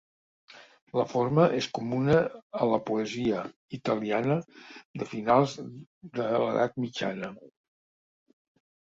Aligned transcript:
La 0.99 1.03
forma 1.09 1.43
és 1.57 1.65
comuna 1.79 2.15
a 2.63 2.69
la 2.71 2.79
poesia 2.87 3.43
italiana 3.77 4.37
de 5.01 5.07
finals 5.11 5.53
de 6.15 6.25
l'Edat 6.45 6.79
Mitjana. 6.85 7.31